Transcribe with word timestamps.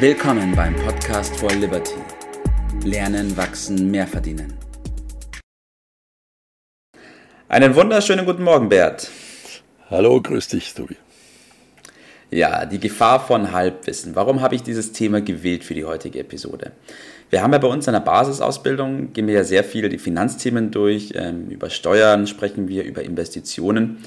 Willkommen 0.00 0.54
beim 0.54 0.76
Podcast 0.76 1.34
for 1.38 1.50
Liberty. 1.50 1.96
Lernen, 2.84 3.36
wachsen, 3.36 3.90
mehr 3.90 4.06
verdienen. 4.06 4.54
Einen 7.48 7.74
wunderschönen 7.74 8.24
guten 8.24 8.44
Morgen, 8.44 8.68
Bert. 8.68 9.10
Hallo, 9.90 10.22
grüß 10.22 10.46
dich, 10.46 10.72
Tobi. 10.72 10.94
Ja, 12.30 12.64
die 12.64 12.78
Gefahr 12.78 13.18
von 13.18 13.50
Halbwissen. 13.50 14.14
Warum 14.14 14.40
habe 14.40 14.54
ich 14.54 14.62
dieses 14.62 14.92
Thema 14.92 15.20
gewählt 15.20 15.64
für 15.64 15.74
die 15.74 15.84
heutige 15.84 16.20
Episode? 16.20 16.70
Wir 17.30 17.42
haben 17.42 17.52
ja 17.52 17.58
bei 17.58 17.66
uns 17.66 17.88
in 17.88 17.92
der 17.92 17.98
Basisausbildung, 18.00 19.12
gehen 19.12 19.26
wir 19.26 19.34
ja 19.34 19.42
sehr 19.42 19.64
viel 19.64 19.88
die 19.88 19.98
Finanzthemen 19.98 20.70
durch, 20.70 21.14
ähm, 21.16 21.48
über 21.48 21.70
Steuern 21.70 22.28
sprechen 22.28 22.68
wir, 22.68 22.84
über 22.84 23.02
Investitionen. 23.02 23.98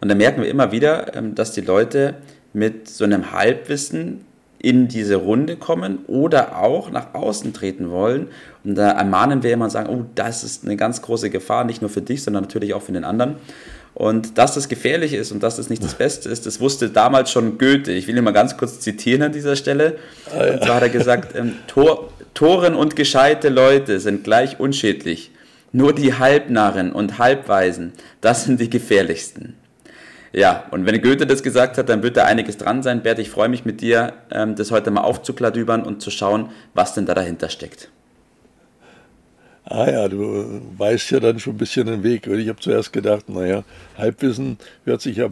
Und 0.00 0.08
da 0.08 0.16
merken 0.16 0.42
wir 0.42 0.48
immer 0.48 0.72
wieder, 0.72 1.14
ähm, 1.14 1.36
dass 1.36 1.52
die 1.52 1.60
Leute 1.60 2.14
mit 2.52 2.88
so 2.88 3.04
einem 3.04 3.30
Halbwissen 3.30 4.24
in 4.58 4.88
diese 4.88 5.16
Runde 5.16 5.56
kommen 5.56 5.98
oder 6.06 6.58
auch 6.58 6.90
nach 6.90 7.14
außen 7.14 7.52
treten 7.52 7.90
wollen. 7.90 8.28
Und 8.64 8.74
da 8.76 8.90
ermahnen 8.90 9.42
wir 9.42 9.52
immer 9.52 9.66
und 9.66 9.70
sagen, 9.70 9.88
oh, 9.88 10.04
das 10.14 10.44
ist 10.44 10.64
eine 10.64 10.76
ganz 10.76 11.02
große 11.02 11.30
Gefahr, 11.30 11.64
nicht 11.64 11.82
nur 11.82 11.90
für 11.90 12.02
dich, 12.02 12.22
sondern 12.22 12.44
natürlich 12.44 12.74
auch 12.74 12.82
für 12.82 12.92
den 12.92 13.04
anderen. 13.04 13.36
Und 13.94 14.36
dass 14.36 14.54
das 14.54 14.68
gefährlich 14.68 15.14
ist 15.14 15.32
und 15.32 15.42
dass 15.42 15.56
das 15.56 15.70
nicht 15.70 15.82
das 15.82 15.94
Beste 15.94 16.28
ist, 16.28 16.44
das 16.44 16.60
wusste 16.60 16.90
damals 16.90 17.30
schon 17.30 17.56
Goethe. 17.56 17.92
Ich 17.92 18.06
will 18.06 18.16
ihn 18.16 18.24
mal 18.24 18.32
ganz 18.32 18.58
kurz 18.58 18.78
zitieren 18.80 19.22
an 19.22 19.32
dieser 19.32 19.56
Stelle. 19.56 19.96
Ah, 20.30 20.44
ja. 20.44 20.52
Und 20.52 20.64
zwar 20.64 20.74
hat 20.76 20.82
er 20.82 20.88
gesagt, 20.90 21.34
ähm, 21.34 21.54
Tor, 21.66 22.10
Toren 22.34 22.74
und 22.74 22.94
gescheite 22.94 23.48
Leute 23.48 23.98
sind 23.98 24.22
gleich 24.22 24.60
unschädlich. 24.60 25.30
Nur 25.72 25.94
die 25.94 26.12
Halbnarren 26.12 26.92
und 26.92 27.18
Halbweisen, 27.18 27.92
das 28.20 28.44
sind 28.44 28.60
die 28.60 28.68
gefährlichsten. 28.68 29.54
Ja, 30.36 30.64
und 30.70 30.84
wenn 30.84 31.00
Goethe 31.00 31.26
das 31.26 31.42
gesagt 31.42 31.78
hat, 31.78 31.88
dann 31.88 32.02
wird 32.02 32.18
da 32.18 32.24
einiges 32.24 32.58
dran 32.58 32.82
sein. 32.82 33.02
Bert, 33.02 33.18
ich 33.18 33.30
freue 33.30 33.48
mich 33.48 33.64
mit 33.64 33.80
dir, 33.80 34.12
ähm, 34.30 34.54
das 34.54 34.70
heute 34.70 34.90
mal 34.90 35.00
aufzukladübern 35.00 35.82
und 35.82 36.02
zu 36.02 36.10
schauen, 36.10 36.50
was 36.74 36.92
denn 36.92 37.06
da 37.06 37.14
dahinter 37.14 37.48
steckt. 37.48 37.88
Ah 39.64 39.90
ja, 39.90 40.08
du 40.08 40.60
weißt 40.76 41.12
ja 41.12 41.20
dann 41.20 41.38
schon 41.40 41.54
ein 41.54 41.56
bisschen 41.56 41.86
den 41.86 42.02
Weg. 42.02 42.26
Ich 42.26 42.50
habe 42.50 42.60
zuerst 42.60 42.92
gedacht, 42.92 43.30
naja, 43.30 43.64
Halbwissen 43.96 44.58
hört 44.84 45.00
sich 45.00 45.16
ja 45.16 45.30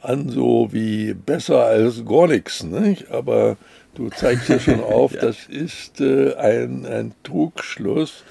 an 0.00 0.28
so 0.28 0.68
wie 0.70 1.12
besser 1.12 1.64
als 1.64 2.04
gar 2.04 2.28
nichts. 2.28 2.62
Nicht? 2.62 3.10
Aber 3.10 3.56
du 3.96 4.10
zeigst 4.10 4.48
ja 4.48 4.60
schon 4.60 4.80
auf, 4.84 5.12
ja. 5.12 5.22
das 5.22 5.46
ist 5.48 6.00
äh, 6.00 6.36
ein, 6.36 6.86
ein 6.86 7.14
Trugschluss, 7.24 8.22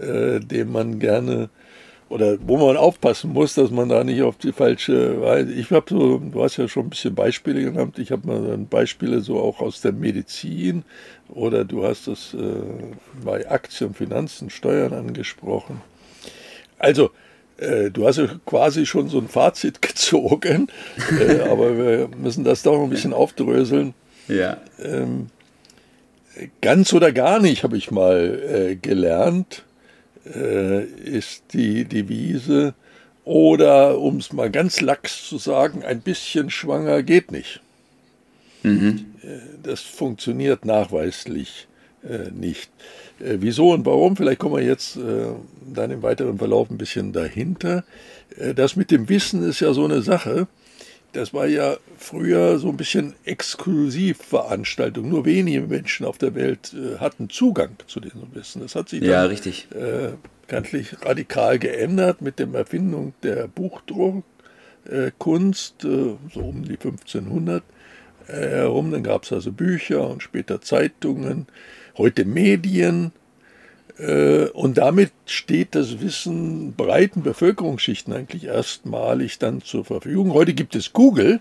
äh, 0.00 0.40
den 0.40 0.72
man 0.72 0.98
gerne 0.98 1.48
oder 2.14 2.38
wo 2.46 2.56
man 2.58 2.76
aufpassen 2.76 3.32
muss, 3.32 3.54
dass 3.54 3.72
man 3.72 3.88
da 3.88 4.04
nicht 4.04 4.22
auf 4.22 4.36
die 4.36 4.52
falsche 4.52 5.20
Weise. 5.20 5.52
Ich 5.52 5.72
habe 5.72 5.86
so, 5.88 6.18
du 6.18 6.44
hast 6.44 6.58
ja 6.58 6.68
schon 6.68 6.86
ein 6.86 6.90
bisschen 6.90 7.12
Beispiele 7.12 7.60
genannt, 7.60 7.98
ich 7.98 8.12
habe 8.12 8.28
mal 8.28 8.56
Beispiele 8.58 9.20
so 9.20 9.40
auch 9.40 9.58
aus 9.58 9.80
der 9.80 9.90
Medizin 9.90 10.84
oder 11.28 11.64
du 11.64 11.84
hast 11.84 12.06
das 12.06 12.32
äh, 12.32 12.38
bei 13.24 13.50
Aktien, 13.50 13.94
Finanzen, 13.94 14.48
Steuern 14.48 14.92
angesprochen. 14.92 15.80
Also, 16.78 17.10
äh, 17.56 17.90
du 17.90 18.06
hast 18.06 18.18
ja 18.18 18.28
quasi 18.46 18.86
schon 18.86 19.08
so 19.08 19.18
ein 19.18 19.26
Fazit 19.26 19.82
gezogen, 19.82 20.68
äh, 21.18 21.40
aber 21.40 21.76
wir 21.76 22.08
müssen 22.16 22.44
das 22.44 22.62
doch 22.62 22.80
ein 22.80 22.90
bisschen 22.90 23.12
aufdröseln. 23.12 23.92
Ja. 24.28 24.58
Ähm, 24.80 25.30
ganz 26.60 26.92
oder 26.92 27.10
gar 27.10 27.40
nicht, 27.40 27.64
habe 27.64 27.76
ich 27.76 27.90
mal 27.90 28.40
äh, 28.48 28.76
gelernt 28.76 29.64
äh, 30.26 30.84
ist 30.84 31.42
die 31.52 31.84
Devise. 31.84 32.74
Oder, 33.24 33.98
um 33.98 34.18
es 34.18 34.32
mal 34.32 34.50
ganz 34.50 34.80
lax 34.80 35.26
zu 35.28 35.38
sagen, 35.38 35.82
ein 35.82 36.00
bisschen 36.00 36.50
schwanger 36.50 37.02
geht 37.02 37.32
nicht. 37.32 37.60
Mhm. 38.62 39.06
Äh, 39.22 39.38
das 39.62 39.80
funktioniert 39.80 40.64
nachweislich 40.64 41.66
äh, 42.06 42.30
nicht. 42.30 42.70
Äh, 43.20 43.36
wieso 43.40 43.72
und 43.72 43.86
warum? 43.86 44.16
Vielleicht 44.16 44.40
kommen 44.40 44.56
wir 44.56 44.62
jetzt 44.62 44.96
äh, 44.96 45.26
dann 45.72 45.90
im 45.90 46.02
weiteren 46.02 46.38
Verlauf 46.38 46.70
ein 46.70 46.78
bisschen 46.78 47.12
dahinter. 47.12 47.84
Äh, 48.36 48.54
das 48.54 48.76
mit 48.76 48.90
dem 48.90 49.08
Wissen 49.08 49.42
ist 49.42 49.60
ja 49.60 49.72
so 49.72 49.84
eine 49.84 50.02
Sache 50.02 50.46
das 51.14 51.32
war 51.32 51.46
ja 51.46 51.76
früher 51.96 52.58
so 52.58 52.68
ein 52.68 52.76
bisschen 52.76 53.14
Exklusivveranstaltung. 53.24 55.08
Nur 55.08 55.24
wenige 55.24 55.62
Menschen 55.62 56.04
auf 56.04 56.18
der 56.18 56.34
Welt 56.34 56.74
äh, 56.74 56.98
hatten 56.98 57.30
Zugang 57.30 57.76
zu 57.86 58.00
diesem 58.00 58.34
Wissen. 58.34 58.62
Das 58.62 58.74
hat 58.74 58.88
sich 58.88 59.00
dann 59.00 59.10
ja, 59.10 59.24
richtig. 59.24 59.68
Äh, 59.72 60.14
gantlich 60.48 60.96
radikal 61.02 61.58
geändert 61.58 62.20
mit 62.20 62.38
der 62.38 62.52
Erfindung 62.52 63.14
der 63.22 63.48
Buchdruckkunst, 63.48 65.84
äh, 65.84 66.16
so 66.32 66.40
um 66.40 66.64
die 66.64 66.72
1500 66.72 67.62
äh, 68.26 68.32
herum. 68.32 68.90
Dann 68.90 69.02
gab 69.02 69.22
es 69.22 69.32
also 69.32 69.52
Bücher 69.52 70.08
und 70.08 70.22
später 70.22 70.60
Zeitungen, 70.60 71.46
heute 71.96 72.24
Medien 72.24 73.12
und 74.52 74.78
damit 74.78 75.12
steht 75.26 75.74
das 75.76 76.00
Wissen 76.00 76.74
breiten 76.74 77.22
Bevölkerungsschichten 77.22 78.12
eigentlich 78.12 78.44
erstmalig 78.44 79.38
dann 79.38 79.62
zur 79.62 79.84
Verfügung. 79.84 80.32
Heute 80.32 80.52
gibt 80.52 80.74
es 80.74 80.92
Google. 80.92 81.40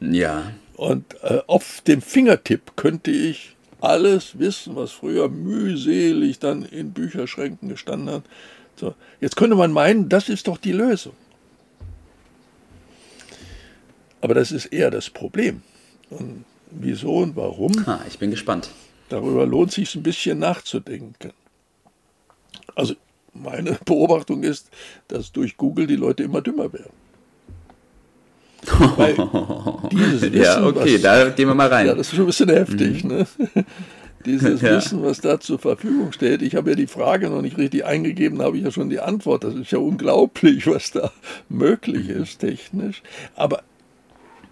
Ja. 0.00 0.52
Und 0.76 1.14
äh, 1.22 1.40
auf 1.46 1.80
dem 1.86 2.02
Fingertipp 2.02 2.76
könnte 2.76 3.10
ich 3.10 3.56
alles 3.80 4.38
wissen, 4.38 4.76
was 4.76 4.92
früher 4.92 5.28
mühselig 5.28 6.38
dann 6.38 6.64
in 6.64 6.92
Bücherschränken 6.92 7.68
gestanden 7.68 8.10
hat. 8.10 8.24
So, 8.76 8.94
jetzt 9.20 9.36
könnte 9.36 9.56
man 9.56 9.72
meinen, 9.72 10.10
das 10.10 10.28
ist 10.28 10.48
doch 10.48 10.58
die 10.58 10.72
Lösung. 10.72 11.14
Aber 14.20 14.34
das 14.34 14.52
ist 14.52 14.66
eher 14.66 14.90
das 14.90 15.08
Problem. 15.08 15.62
Und 16.10 16.44
wieso 16.70 17.18
und 17.18 17.36
warum? 17.36 17.72
Ah, 17.86 18.00
ich 18.06 18.18
bin 18.18 18.30
gespannt. 18.30 18.70
Darüber 19.08 19.46
lohnt 19.46 19.72
sich 19.72 19.94
ein 19.94 20.02
bisschen 20.02 20.38
nachzudenken. 20.38 21.32
Also 22.74 22.94
meine 23.32 23.78
Beobachtung 23.84 24.42
ist, 24.42 24.70
dass 25.08 25.32
durch 25.32 25.56
Google 25.56 25.86
die 25.86 25.96
Leute 25.96 26.22
immer 26.22 26.40
dümmer 26.40 26.72
werden. 26.72 26.92
Weil 28.96 29.14
dieses 29.92 30.22
Wissen, 30.22 30.34
ja, 30.34 30.64
okay, 30.64 30.94
was, 30.94 31.02
da 31.02 31.28
gehen 31.30 31.48
wir 31.48 31.54
mal 31.54 31.68
rein. 31.68 31.86
Ja, 31.86 31.94
das 31.94 32.08
ist 32.08 32.14
schon 32.14 32.24
ein 32.24 32.26
bisschen 32.26 32.48
heftig. 32.48 33.04
Mhm. 33.04 33.10
Ne? 33.10 33.26
Dieses 34.24 34.60
ja. 34.60 34.76
Wissen, 34.76 35.04
was 35.04 35.20
da 35.20 35.38
zur 35.38 35.60
Verfügung 35.60 36.10
steht. 36.10 36.42
Ich 36.42 36.56
habe 36.56 36.70
ja 36.70 36.76
die 36.76 36.88
Frage 36.88 37.30
noch 37.30 37.42
nicht 37.42 37.58
richtig 37.58 37.84
eingegeben, 37.84 38.42
habe 38.42 38.58
ich 38.58 38.64
ja 38.64 38.72
schon 38.72 38.90
die 38.90 38.98
Antwort. 38.98 39.44
Das 39.44 39.54
ist 39.54 39.70
ja 39.70 39.78
unglaublich, 39.78 40.66
was 40.66 40.90
da 40.90 41.12
möglich 41.48 42.08
mhm. 42.08 42.22
ist 42.22 42.40
technisch. 42.40 43.02
Aber 43.36 43.62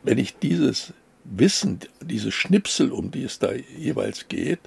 wenn 0.04 0.19
ich 0.19 0.38
dieses 0.38 0.93
wissen, 1.24 1.80
diese 2.00 2.30
Schnipsel, 2.30 2.92
um 2.92 3.10
die 3.10 3.24
es 3.24 3.38
da 3.38 3.52
jeweils 3.52 4.28
geht, 4.28 4.60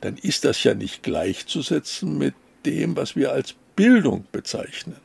dann 0.00 0.16
ist 0.16 0.44
das 0.44 0.62
ja 0.64 0.74
nicht 0.74 1.02
gleichzusetzen 1.02 2.18
mit 2.18 2.34
dem, 2.66 2.96
was 2.96 3.16
wir 3.16 3.32
als 3.32 3.54
Bildung 3.76 4.26
bezeichnen. 4.32 4.96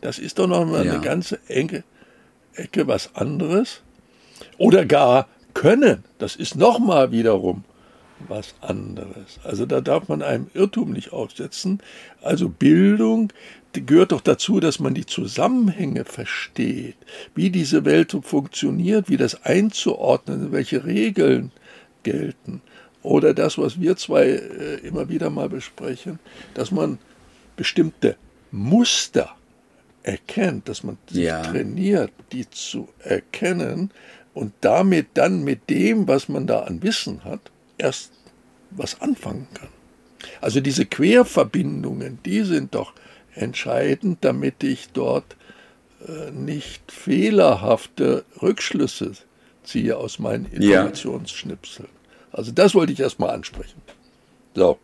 Das 0.00 0.18
ist 0.18 0.38
doch 0.38 0.46
noch 0.46 0.64
mal 0.64 0.84
ja. 0.84 0.92
eine 0.92 1.02
ganze 1.02 1.38
enge 1.48 1.84
Ecke 2.54 2.86
was 2.86 3.14
anderes. 3.14 3.82
Oder 4.58 4.86
gar 4.86 5.28
können, 5.52 6.04
das 6.18 6.36
ist 6.36 6.56
noch 6.56 6.78
mal 6.78 7.12
wiederum 7.12 7.64
was 8.28 8.54
anderes. 8.60 9.38
Also 9.44 9.66
da 9.66 9.80
darf 9.80 10.08
man 10.08 10.22
einem 10.22 10.48
Irrtum 10.54 10.92
nicht 10.92 11.12
aufsetzen. 11.12 11.80
Also 12.22 12.48
Bildung 12.48 13.32
gehört 13.72 14.12
doch 14.12 14.20
dazu, 14.20 14.60
dass 14.60 14.78
man 14.78 14.94
die 14.94 15.06
Zusammenhänge 15.06 16.04
versteht, 16.04 16.96
wie 17.34 17.50
diese 17.50 17.84
Welt 17.84 18.16
funktioniert, 18.22 19.08
wie 19.08 19.16
das 19.16 19.44
einzuordnen, 19.44 20.52
welche 20.52 20.84
Regeln 20.84 21.50
gelten. 22.02 22.62
Oder 23.02 23.34
das, 23.34 23.58
was 23.58 23.80
wir 23.80 23.96
zwei 23.96 24.26
äh, 24.28 24.74
immer 24.86 25.08
wieder 25.08 25.28
mal 25.30 25.48
besprechen, 25.48 26.18
dass 26.54 26.70
man 26.70 26.98
bestimmte 27.56 28.16
Muster 28.50 29.34
erkennt, 30.02 30.68
dass 30.68 30.84
man 30.84 30.96
sich 31.08 31.24
ja. 31.24 31.42
trainiert, 31.42 32.12
die 32.32 32.48
zu 32.48 32.88
erkennen 33.00 33.90
und 34.32 34.52
damit 34.60 35.08
dann 35.14 35.44
mit 35.44 35.68
dem, 35.70 36.06
was 36.08 36.28
man 36.28 36.46
da 36.46 36.60
an 36.60 36.82
Wissen 36.82 37.24
hat, 37.24 37.50
erst 37.84 38.12
was 38.70 39.00
anfangen 39.00 39.46
kann. 39.54 39.68
Also 40.40 40.60
diese 40.60 40.86
Querverbindungen, 40.86 42.18
die 42.24 42.42
sind 42.42 42.74
doch 42.74 42.92
entscheidend, 43.34 44.18
damit 44.22 44.62
ich 44.62 44.88
dort 44.92 45.36
äh, 46.06 46.30
nicht 46.30 46.90
fehlerhafte 46.90 48.24
Rückschlüsse 48.40 49.12
ziehe 49.62 49.96
aus 49.96 50.18
meinen 50.18 50.46
Informationsschnipseln. 50.46 51.88
Ja. 51.88 52.38
Also 52.38 52.52
das 52.52 52.74
wollte 52.74 52.92
ich 52.92 53.00
erstmal 53.00 53.30
ansprechen. 53.30 53.80
So. 54.54 54.78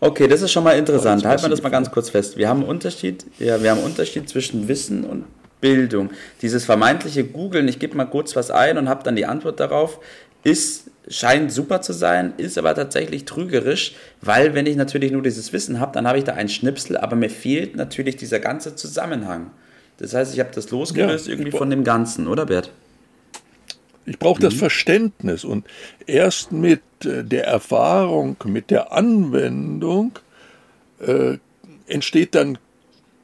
Okay, 0.00 0.26
das 0.26 0.42
ist 0.42 0.50
schon 0.50 0.64
mal 0.64 0.72
interessant. 0.72 1.24
Halten 1.24 1.42
wir 1.44 1.50
das 1.50 1.62
mal 1.62 1.68
ganz 1.68 1.90
kurz 1.90 2.10
fest. 2.10 2.36
Wir 2.36 2.48
haben 2.48 2.60
einen 2.60 2.68
Unterschied, 2.68 3.24
ja, 3.38 3.62
wir 3.62 3.70
haben 3.70 3.78
einen 3.78 3.86
Unterschied 3.86 4.28
zwischen 4.28 4.66
Wissen 4.66 5.04
und 5.04 5.24
Bildung. 5.60 6.10
Dieses 6.40 6.64
vermeintliche 6.64 7.24
Googeln, 7.24 7.68
ich 7.68 7.78
gebe 7.78 7.96
mal 7.96 8.06
kurz 8.06 8.34
was 8.34 8.50
ein 8.50 8.78
und 8.78 8.88
habe 8.88 9.04
dann 9.04 9.14
die 9.14 9.26
Antwort 9.26 9.60
darauf, 9.60 10.00
ist 10.42 10.90
scheint 11.08 11.52
super 11.52 11.82
zu 11.82 11.92
sein, 11.92 12.34
ist 12.36 12.58
aber 12.58 12.74
tatsächlich 12.74 13.24
trügerisch, 13.24 13.94
weil 14.20 14.54
wenn 14.54 14.66
ich 14.66 14.76
natürlich 14.76 15.10
nur 15.10 15.22
dieses 15.22 15.52
Wissen 15.52 15.80
habe, 15.80 15.92
dann 15.92 16.06
habe 16.06 16.18
ich 16.18 16.24
da 16.24 16.34
einen 16.34 16.48
Schnipsel, 16.48 16.96
aber 16.96 17.16
mir 17.16 17.30
fehlt 17.30 17.76
natürlich 17.76 18.16
dieser 18.16 18.38
ganze 18.38 18.76
Zusammenhang. 18.76 19.50
Das 19.98 20.14
heißt, 20.14 20.32
ich 20.32 20.40
habe 20.40 20.50
das 20.54 20.70
losgelöst 20.70 21.26
ja. 21.26 21.32
irgendwie 21.32 21.50
von 21.50 21.70
dem 21.70 21.84
Ganzen, 21.84 22.26
oder 22.28 22.46
Bert? 22.46 22.70
Ich 24.04 24.18
brauche 24.18 24.40
das 24.40 24.54
mhm. 24.54 24.58
Verständnis 24.58 25.44
und 25.44 25.66
erst 26.06 26.52
mit 26.52 26.82
äh, 27.04 27.22
der 27.22 27.46
Erfahrung, 27.46 28.36
mit 28.44 28.70
der 28.70 28.92
Anwendung 28.92 30.18
äh, 31.00 31.38
entsteht 31.86 32.34
dann 32.34 32.58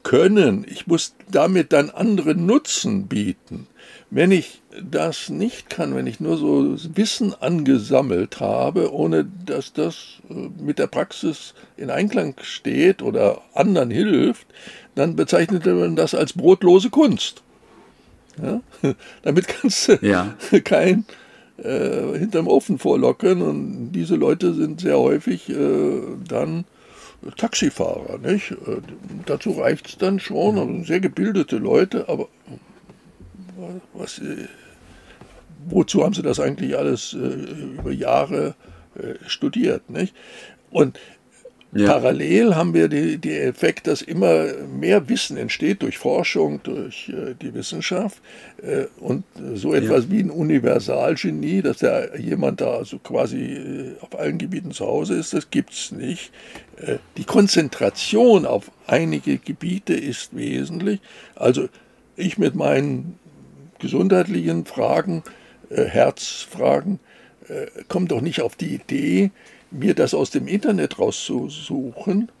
Können. 0.03 0.65
Ich 0.69 0.87
muss 0.87 1.15
damit 1.29 1.73
dann 1.73 1.89
anderen 1.89 2.45
Nutzen 2.45 3.07
bieten. 3.07 3.67
Wenn 4.11 4.31
ich 4.31 4.61
das 4.81 5.29
nicht 5.29 5.69
kann, 5.69 5.95
wenn 5.95 6.07
ich 6.07 6.19
nur 6.19 6.37
so 6.37 6.75
Wissen 6.95 7.33
angesammelt 7.39 8.39
habe, 8.39 8.93
ohne 8.93 9.27
dass 9.45 9.73
das 9.73 10.19
äh, 10.29 10.33
mit 10.61 10.79
der 10.79 10.87
Praxis 10.87 11.53
in 11.77 11.89
Einklang 11.89 12.35
steht 12.41 13.01
oder 13.01 13.41
anderen 13.53 13.91
hilft, 13.91 14.47
dann 14.95 15.15
bezeichnet 15.15 15.65
man 15.65 15.95
das 15.95 16.15
als 16.15 16.33
brotlose 16.33 16.89
Kunst. 16.89 17.43
Ja? 18.41 18.61
Damit 19.21 19.47
kannst 19.47 19.89
du 19.89 19.99
ja. 20.01 20.35
kein 20.63 21.05
äh, 21.57 22.17
hinterm 22.17 22.47
Ofen 22.47 22.79
vorlocken 22.79 23.41
und 23.41 23.91
diese 23.91 24.15
Leute 24.15 24.53
sind 24.53 24.81
sehr 24.81 24.97
häufig 24.97 25.49
äh, 25.49 26.01
dann 26.27 26.65
Taxifahrer. 27.37 28.17
Nicht? 28.19 28.51
Äh, 28.51 28.81
dazu 29.25 29.51
reicht 29.51 29.87
es 29.87 29.97
dann 29.97 30.19
schon, 30.19 30.57
also 30.57 30.83
sehr 30.83 30.99
gebildete 30.99 31.57
Leute, 31.57 32.07
aber 32.07 32.27
was, 33.93 34.19
äh, 34.19 34.47
wozu 35.67 36.03
haben 36.03 36.13
sie 36.13 36.21
das 36.21 36.39
eigentlich 36.39 36.77
alles 36.77 37.13
äh, 37.13 37.17
über 37.17 37.91
Jahre 37.91 38.55
studiert? 39.27 39.89
Nicht? 39.89 40.13
Und 40.71 40.99
ja. 41.71 41.85
Parallel 41.85 42.55
haben 42.55 42.73
wir 42.73 42.87
den 42.87 43.21
die 43.21 43.37
Effekt, 43.37 43.85
dass 43.85 44.01
immer 44.01 44.45
mehr 44.67 45.07
Wissen 45.07 45.37
entsteht 45.37 45.83
durch 45.83 45.99
Forschung, 45.99 46.61
durch 46.63 47.09
äh, 47.09 47.35
die 47.39 47.53
Wissenschaft 47.53 48.19
äh, 48.63 48.85
und 48.99 49.23
so 49.53 49.75
etwas 49.75 50.05
ja. 50.05 50.11
wie 50.11 50.19
ein 50.21 50.31
Universalgenie, 50.31 51.61
dass 51.61 51.77
da 51.77 52.15
jemand 52.15 52.61
da 52.61 52.77
also 52.77 52.97
quasi 52.97 53.53
äh, 53.53 53.91
auf 54.01 54.17
allen 54.17 54.39
Gebieten 54.39 54.71
zu 54.71 54.87
Hause 54.87 55.15
ist, 55.15 55.33
das 55.33 55.51
gibt 55.51 55.73
es 55.73 55.91
nicht. 55.91 56.31
Äh, 56.77 56.97
die 57.17 57.25
Konzentration 57.25 58.47
auf 58.47 58.71
einige 58.87 59.37
Gebiete 59.37 59.93
ist 59.93 60.35
wesentlich. 60.35 61.01
Also 61.35 61.69
ich 62.15 62.39
mit 62.39 62.55
meinen 62.55 63.19
gesundheitlichen 63.77 64.65
Fragen, 64.65 65.23
äh, 65.69 65.83
Herzfragen, 65.83 66.99
äh, 67.47 67.67
komme 67.87 68.07
doch 68.07 68.21
nicht 68.21 68.41
auf 68.41 68.55
die 68.55 68.73
Idee, 68.73 69.31
mir 69.71 69.93
das 69.93 70.13
aus 70.13 70.29
dem 70.29 70.47
Internet 70.47 70.99
rauszusuchen 70.99 72.31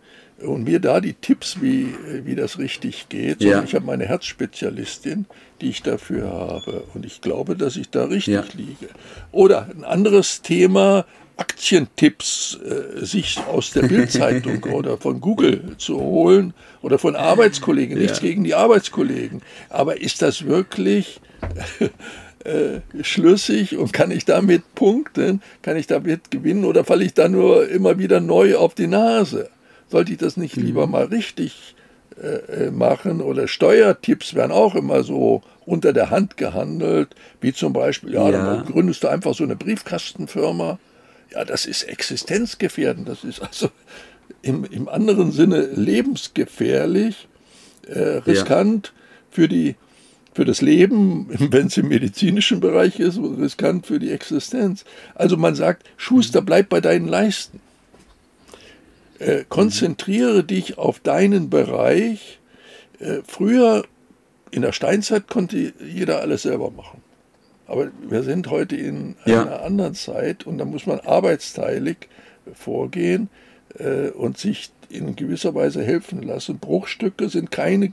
und 0.41 0.63
mir 0.63 0.79
da 0.79 1.01
die 1.01 1.13
Tipps, 1.13 1.61
wie, 1.61 1.93
wie 2.23 2.35
das 2.35 2.59
richtig 2.59 3.09
geht. 3.09 3.41
Ja. 3.41 3.63
Ich 3.63 3.75
habe 3.75 3.85
meine 3.85 4.05
Herzspezialistin, 4.05 5.25
die 5.61 5.69
ich 5.69 5.83
dafür 5.83 6.29
habe. 6.29 6.83
Und 6.93 7.05
ich 7.05 7.21
glaube, 7.21 7.55
dass 7.55 7.75
ich 7.75 7.89
da 7.89 8.05
richtig 8.05 8.33
ja. 8.33 8.43
liege. 8.55 8.87
Oder 9.31 9.69
ein 9.69 9.83
anderes 9.83 10.41
Thema, 10.41 11.05
Aktientipps 11.37 12.59
äh, 12.63 13.05
sich 13.05 13.39
aus 13.47 13.71
der 13.71 13.83
Bildzeitung 13.83 14.63
oder 14.73 14.97
von 14.97 15.21
Google 15.21 15.75
zu 15.77 15.99
holen 15.99 16.53
oder 16.81 16.99
von 16.99 17.15
Arbeitskollegen. 17.15 17.97
Nichts 17.97 18.19
ja. 18.19 18.27
gegen 18.27 18.43
die 18.43 18.55
Arbeitskollegen. 18.55 19.41
Aber 19.69 20.01
ist 20.01 20.21
das 20.21 20.45
wirklich 20.45 21.21
äh, 22.43 22.79
schlüssig 23.03 23.77
und 23.77 23.91
kann 23.93 24.11
ich 24.11 24.25
damit 24.25 24.75
punkten, 24.75 25.41
kann 25.61 25.77
ich 25.77 25.87
damit 25.87 26.31
gewinnen 26.31 26.65
oder 26.65 26.83
falle 26.83 27.03
ich 27.03 27.13
da 27.13 27.27
nur 27.27 27.67
immer 27.67 27.99
wieder 27.99 28.19
neu 28.19 28.55
auf 28.55 28.75
die 28.75 28.87
Nase? 28.87 29.49
Sollte 29.89 30.11
ich 30.11 30.17
das 30.17 30.37
nicht 30.37 30.55
mhm. 30.55 30.63
lieber 30.63 30.87
mal 30.87 31.05
richtig 31.05 31.75
äh, 32.21 32.65
äh, 32.65 32.71
machen 32.71 33.21
oder 33.21 33.47
Steuertipps 33.47 34.35
werden 34.35 34.51
auch 34.51 34.75
immer 34.75 35.03
so 35.03 35.41
unter 35.65 35.93
der 35.93 36.09
Hand 36.09 36.37
gehandelt, 36.37 37.15
wie 37.41 37.53
zum 37.53 37.73
Beispiel, 37.73 38.13
ja, 38.13 38.29
ja. 38.29 38.31
dann 38.31 38.65
gründest 38.65 39.03
du 39.03 39.07
einfach 39.07 39.33
so 39.33 39.43
eine 39.43 39.55
Briefkastenfirma. 39.55 40.79
Ja, 41.31 41.45
das 41.45 41.65
ist 41.65 41.83
existenzgefährdend, 41.83 43.07
das 43.07 43.23
ist 43.23 43.41
also 43.41 43.69
im, 44.41 44.65
im 44.65 44.89
anderen 44.89 45.31
Sinne 45.31 45.61
lebensgefährlich, 45.61 47.27
äh, 47.87 47.99
riskant 47.99 48.87
ja. 48.87 48.93
für 49.31 49.47
die 49.47 49.75
für 50.39 50.45
das 50.45 50.61
Leben, 50.61 51.25
wenn 51.51 51.67
es 51.67 51.75
im 51.75 51.89
medizinischen 51.89 52.61
Bereich 52.61 52.97
ist, 52.97 53.19
riskant 53.19 53.85
für 53.85 53.99
die 53.99 54.11
Existenz. 54.11 54.85
Also 55.13 55.35
man 55.35 55.53
sagt, 55.53 55.85
Schuster, 55.97 56.41
bleib 56.41 56.69
bei 56.69 56.79
deinen 56.79 57.09
Leisten. 57.09 57.59
Äh, 59.19 59.43
konzentriere 59.49 60.45
dich 60.45 60.77
auf 60.77 61.01
deinen 61.01 61.49
Bereich. 61.49 62.39
Äh, 62.99 63.17
früher, 63.27 63.83
in 64.51 64.61
der 64.61 64.71
Steinzeit, 64.71 65.27
konnte 65.27 65.73
jeder 65.85 66.21
alles 66.21 66.43
selber 66.43 66.71
machen. 66.71 67.01
Aber 67.67 67.91
wir 68.07 68.23
sind 68.23 68.49
heute 68.49 68.77
in 68.77 69.17
ja. 69.25 69.41
einer 69.41 69.61
anderen 69.63 69.93
Zeit 69.93 70.47
und 70.47 70.57
da 70.57 70.63
muss 70.63 70.85
man 70.85 71.01
arbeitsteilig 71.01 72.07
vorgehen 72.53 73.27
äh, 73.77 74.07
und 74.11 74.37
sich 74.37 74.71
in 74.87 75.17
gewisser 75.17 75.53
Weise 75.53 75.83
helfen 75.83 76.21
lassen. 76.21 76.59
Bruchstücke 76.59 77.27
sind 77.27 77.51
keine 77.51 77.91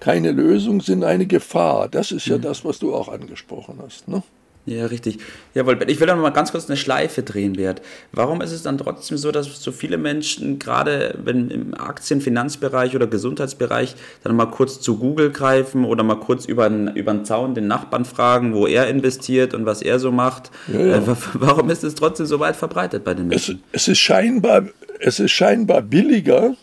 keine 0.00 0.32
Lösung, 0.32 0.80
sind 0.80 1.04
eine 1.04 1.26
Gefahr. 1.26 1.88
Das 1.88 2.12
ist 2.12 2.26
ja 2.26 2.38
mhm. 2.38 2.42
das, 2.42 2.64
was 2.64 2.78
du 2.78 2.94
auch 2.94 3.08
angesprochen 3.08 3.78
hast. 3.82 4.08
Ne? 4.08 4.22
Ja, 4.66 4.86
richtig. 4.86 5.18
Jawohl, 5.54 5.78
ich 5.86 6.00
will 6.00 6.08
da 6.08 6.16
noch 6.16 6.22
mal 6.22 6.30
ganz 6.30 6.50
kurz 6.50 6.68
eine 6.68 6.76
Schleife 6.76 7.22
drehen, 7.22 7.52
Bert. 7.52 7.82
Warum 8.10 8.40
ist 8.40 8.50
es 8.50 8.64
dann 8.64 8.78
trotzdem 8.78 9.16
so, 9.16 9.30
dass 9.30 9.62
so 9.62 9.70
viele 9.70 9.96
Menschen, 9.96 10.58
gerade 10.58 11.16
wenn 11.22 11.50
im 11.50 11.74
Aktien-, 11.74 12.20
Finanzbereich 12.20 12.96
oder 12.96 13.06
Gesundheitsbereich, 13.06 13.94
dann 14.24 14.34
mal 14.34 14.46
kurz 14.46 14.80
zu 14.80 14.98
Google 14.98 15.30
greifen 15.30 15.84
oder 15.84 16.02
mal 16.02 16.18
kurz 16.18 16.46
über 16.46 16.68
den, 16.68 16.88
über 16.96 17.12
den 17.12 17.24
Zaun 17.24 17.54
den 17.54 17.68
Nachbarn 17.68 18.04
fragen, 18.04 18.54
wo 18.54 18.66
er 18.66 18.88
investiert 18.88 19.54
und 19.54 19.66
was 19.66 19.82
er 19.82 20.00
so 20.00 20.10
macht? 20.10 20.50
Ja, 20.66 20.80
ja. 20.80 20.96
Äh, 20.96 21.16
warum 21.34 21.70
ist 21.70 21.84
es 21.84 21.94
trotzdem 21.94 22.26
so 22.26 22.40
weit 22.40 22.56
verbreitet 22.56 23.04
bei 23.04 23.14
den 23.14 23.28
Menschen? 23.28 23.62
Es, 23.70 23.82
es, 23.82 23.88
ist, 23.88 23.98
scheinbar, 23.98 24.64
es 24.98 25.20
ist 25.20 25.30
scheinbar 25.30 25.80
billiger 25.80 26.56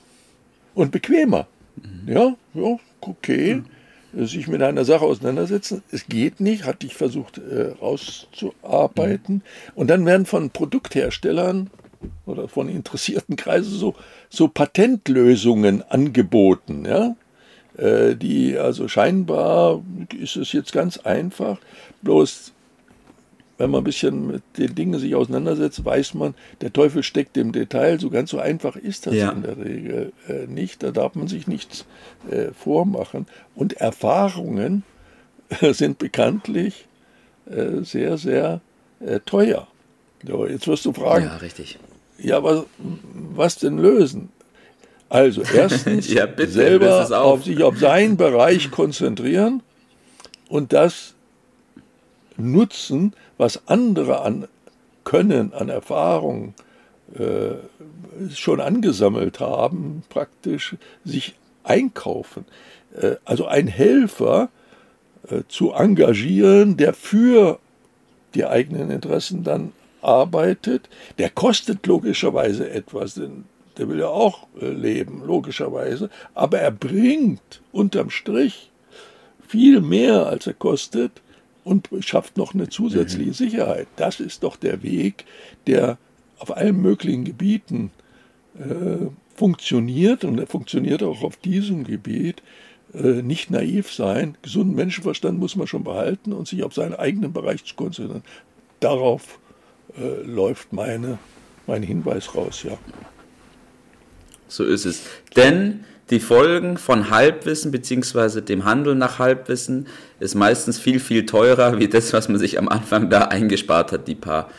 und 0.73 0.91
bequemer. 0.91 1.47
Mhm. 1.77 2.13
Ja, 2.13 2.35
ja, 2.53 2.79
okay, 3.07 3.61
mhm. 4.13 4.25
sich 4.25 4.47
mit 4.47 4.61
einer 4.61 4.85
Sache 4.85 5.05
auseinandersetzen. 5.05 5.83
Es 5.91 6.07
geht 6.07 6.39
nicht, 6.39 6.65
hatte 6.65 6.85
ich 6.85 6.95
versucht 6.95 7.37
äh, 7.37 7.71
rauszuarbeiten. 7.81 9.35
Mhm. 9.35 9.41
Und 9.75 9.89
dann 9.89 10.05
werden 10.05 10.25
von 10.25 10.49
Produktherstellern 10.49 11.69
oder 12.25 12.47
von 12.47 12.69
interessierten 12.69 13.35
Kreisen 13.35 13.77
so, 13.77 13.95
so 14.29 14.47
Patentlösungen 14.47 15.83
angeboten, 15.83 16.85
ja, 16.85 17.15
äh, 17.77 18.15
die 18.15 18.57
also 18.57 18.87
scheinbar 18.87 19.81
ist 20.19 20.35
es 20.35 20.51
jetzt 20.53 20.73
ganz 20.73 20.97
einfach, 20.97 21.59
bloß 22.01 22.53
wenn 23.63 23.71
man 23.71 23.81
ein 23.81 23.85
bisschen 23.85 24.27
mit 24.27 24.43
den 24.57 24.75
Dingen 24.75 24.99
sich 24.99 25.15
auseinandersetzt, 25.15 25.85
weiß 25.85 26.15
man, 26.15 26.35
der 26.59 26.73
Teufel 26.73 27.01
steckt 27.01 27.37
im 27.37 27.53
Detail. 27.53 27.97
So 27.97 28.09
ganz 28.09 28.29
so 28.29 28.39
einfach 28.39 28.75
ist 28.75 29.07
das 29.07 29.13
ja. 29.13 29.31
in 29.31 29.41
der 29.41 29.57
Regel 29.57 30.11
äh, 30.27 30.47
nicht. 30.47 30.83
Da 30.83 30.91
darf 30.91 31.15
man 31.15 31.29
sich 31.29 31.47
nichts 31.47 31.85
äh, 32.29 32.51
vormachen. 32.51 33.25
Und 33.55 33.71
Erfahrungen 33.73 34.83
äh, 35.61 35.73
sind 35.73 35.97
bekanntlich 35.97 36.87
äh, 37.49 37.83
sehr, 37.83 38.17
sehr 38.17 38.59
äh, 38.99 39.21
teuer. 39.25 39.65
So, 40.27 40.45
jetzt 40.45 40.67
wirst 40.67 40.83
du 40.83 40.91
fragen. 40.91 41.25
Ja, 41.27 41.37
richtig. 41.37 41.79
Ja, 42.17 42.43
was, 42.43 42.65
was 43.13 43.55
denn 43.59 43.77
lösen? 43.77 44.27
Also 45.07 45.41
erstens 45.55 46.11
ja, 46.11 46.25
bitte, 46.25 46.51
selber 46.51 47.21
auf 47.21 47.45
sich 47.45 47.63
auf 47.63 47.79
seinen 47.79 48.17
Bereich 48.17 48.71
konzentrieren 48.71 49.63
und 50.49 50.73
das 50.73 51.13
nutzen, 52.35 53.13
was 53.37 53.67
andere 53.67 54.21
an 54.21 54.47
Können, 55.03 55.53
an 55.53 55.69
Erfahrung 55.69 56.53
äh, 57.15 57.55
schon 58.33 58.61
angesammelt 58.61 59.39
haben, 59.39 60.03
praktisch 60.09 60.75
sich 61.03 61.35
einkaufen. 61.63 62.45
Äh, 62.95 63.15
also 63.25 63.45
ein 63.45 63.67
Helfer 63.67 64.49
äh, 65.29 65.41
zu 65.47 65.73
engagieren, 65.73 66.77
der 66.77 66.93
für 66.93 67.59
die 68.33 68.45
eigenen 68.45 68.91
Interessen 68.91 69.43
dann 69.43 69.73
arbeitet, 70.01 70.89
der 71.17 71.29
kostet 71.29 71.85
logischerweise 71.85 72.69
etwas, 72.69 73.15
denn 73.15 73.45
der 73.77 73.89
will 73.89 73.99
ja 73.99 74.07
auch 74.07 74.47
äh, 74.61 74.69
leben, 74.69 75.23
logischerweise, 75.25 76.09
aber 76.33 76.59
er 76.59 76.71
bringt 76.71 77.61
unterm 77.71 78.09
Strich 78.09 78.71
viel 79.47 79.81
mehr, 79.81 80.27
als 80.27 80.47
er 80.47 80.53
kostet, 80.53 81.21
und 81.63 81.89
schafft 82.01 82.37
noch 82.37 82.53
eine 82.53 82.69
zusätzliche 82.69 83.29
mhm. 83.29 83.33
Sicherheit. 83.33 83.87
Das 83.95 84.19
ist 84.19 84.43
doch 84.43 84.55
der 84.55 84.83
Weg, 84.83 85.25
der 85.67 85.97
auf 86.39 86.55
allen 86.55 86.81
möglichen 86.81 87.23
Gebieten 87.23 87.91
äh, 88.59 89.07
funktioniert 89.35 90.23
und 90.23 90.39
er 90.39 90.47
funktioniert 90.47 91.03
auch 91.03 91.23
auf 91.23 91.37
diesem 91.37 91.83
Gebiet. 91.85 92.43
Äh, 92.93 93.23
nicht 93.23 93.49
naiv 93.49 93.91
sein, 93.91 94.37
gesunden 94.41 94.75
Menschenverstand 94.75 95.39
muss 95.39 95.55
man 95.55 95.67
schon 95.67 95.83
behalten 95.83 96.33
und 96.33 96.47
sich 96.47 96.63
auf 96.63 96.73
seinen 96.73 96.93
eigenen 96.93 97.33
Bereich 97.33 97.63
zu 97.63 97.75
konzentrieren. 97.75 98.23
Darauf 98.79 99.39
äh, 99.97 100.21
läuft 100.23 100.73
meine, 100.73 101.17
mein 101.65 101.81
Hinweis 101.81 102.35
raus, 102.35 102.63
ja. 102.63 102.77
So 104.47 104.63
ist 104.63 104.85
es. 104.85 105.03
Denn 105.35 105.85
die 106.13 106.19
Folgen 106.19 106.77
von 106.77 107.09
Halbwissen 107.09 107.71
bzw. 107.71 108.41
dem 108.41 108.65
Handel 108.65 108.93
nach 108.93 109.17
Halbwissen 109.17 109.87
ist 110.19 110.35
meistens 110.35 110.77
viel, 110.77 110.99
viel 110.99 111.25
teurer, 111.25 111.79
wie 111.79 111.87
das, 111.87 112.13
was 112.13 112.29
man 112.29 112.37
sich 112.37 112.59
am 112.59 112.69
Anfang 112.69 113.09
da 113.09 113.23
eingespart 113.23 113.91
hat, 113.91 114.07
die 114.07 114.13
paar 114.13 114.49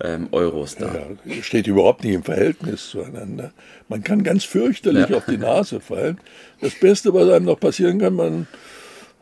ähm, 0.00 0.26
Euros 0.32 0.74
da. 0.74 0.92
Ja, 1.24 1.42
steht 1.42 1.68
überhaupt 1.68 2.02
nicht 2.02 2.14
im 2.14 2.24
Verhältnis 2.24 2.90
zueinander. 2.90 3.52
Man 3.88 4.02
kann 4.02 4.24
ganz 4.24 4.44
fürchterlich 4.44 5.08
ja. 5.08 5.16
auf 5.16 5.26
die 5.26 5.38
Nase 5.38 5.80
fallen. 5.80 6.18
Das 6.60 6.74
Beste, 6.74 7.14
was 7.14 7.30
einem 7.30 7.44
noch 7.44 7.60
passieren 7.60 8.00
kann, 8.00 8.14
man 8.14 8.48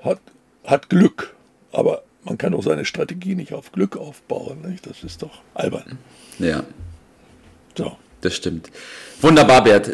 hat, 0.03 0.21
hat 0.65 0.89
Glück. 0.89 1.35
Aber 1.71 2.03
man 2.25 2.39
kann 2.39 2.55
auch 2.55 2.63
seine 2.63 2.87
Strategie 2.87 3.35
nicht 3.35 3.53
auf 3.53 3.73
Glück 3.73 3.99
aufbauen. 3.99 4.63
Nicht? 4.67 4.87
Das 4.87 5.05
ist 5.05 5.23
doch 5.23 5.43
albern. 5.53 5.99
Ja. 6.39 6.65
So. 7.77 7.99
Das 8.25 8.35
stimmt. 8.35 8.71
Wunderbar, 9.21 9.65
Bert. 9.65 9.91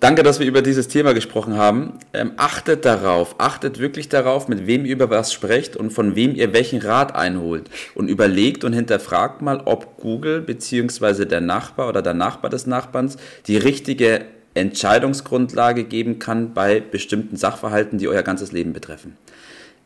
Danke, 0.00 0.22
dass 0.22 0.40
wir 0.40 0.46
über 0.46 0.62
dieses 0.62 0.88
Thema 0.88 1.12
gesprochen 1.12 1.58
haben. 1.58 1.98
Ähm, 2.14 2.32
achtet 2.38 2.86
darauf, 2.86 3.34
achtet 3.36 3.78
wirklich 3.78 4.08
darauf, 4.08 4.48
mit 4.48 4.66
wem 4.66 4.86
ihr 4.86 4.92
über 4.92 5.10
was 5.10 5.34
sprecht 5.34 5.76
und 5.76 5.90
von 5.90 6.16
wem 6.16 6.34
ihr 6.34 6.54
welchen 6.54 6.80
Rat 6.80 7.14
einholt. 7.14 7.68
Und 7.94 8.08
überlegt 8.08 8.64
und 8.64 8.72
hinterfragt 8.72 9.42
mal, 9.42 9.60
ob 9.66 9.98
Google 9.98 10.40
bzw. 10.40 11.26
der 11.26 11.42
Nachbar 11.42 11.90
oder 11.90 12.00
der 12.00 12.14
Nachbar 12.14 12.50
des 12.50 12.66
Nachbarns 12.66 13.18
die 13.48 13.58
richtige 13.58 14.22
Entscheidungsgrundlage 14.54 15.84
geben 15.84 16.18
kann 16.18 16.54
bei 16.54 16.80
bestimmten 16.80 17.36
Sachverhalten, 17.36 17.98
die 17.98 18.08
euer 18.08 18.22
ganzes 18.22 18.52
Leben 18.52 18.72
betreffen. 18.72 19.18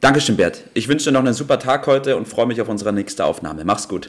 Dankeschön, 0.00 0.37
Bert. 0.37 0.62
Ich 0.75 0.87
wünsche 0.87 1.07
dir 1.07 1.12
noch 1.12 1.25
einen 1.25 1.35
super 1.35 1.59
Tag 1.59 1.88
heute 1.88 2.17
und 2.17 2.28
freue 2.28 2.47
mich 2.47 2.61
auf 2.61 2.69
unsere 2.69 2.93
nächste 2.93 3.25
Aufnahme. 3.25 3.64
Mach's 3.64 3.88
gut. 3.88 4.09